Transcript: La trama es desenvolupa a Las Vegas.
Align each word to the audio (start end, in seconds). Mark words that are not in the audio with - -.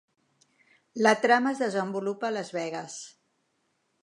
La 1.07 1.13
trama 1.27 1.51
es 1.57 1.61
desenvolupa 1.67 2.29
a 2.31 2.35
Las 2.39 2.53
Vegas. 2.59 3.01